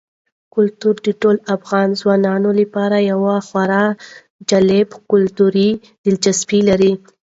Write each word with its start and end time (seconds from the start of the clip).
کلتور 0.53 0.95
د 1.05 1.07
ټولو 1.21 1.39
افغان 1.55 1.87
ځوانانو 2.01 2.49
لپاره 2.59 2.97
یوه 3.11 3.35
خورا 3.47 3.85
جالب 4.49 4.89
کلتوري 5.11 5.69
دلچسپي 6.05 6.59
لري. 6.69 6.91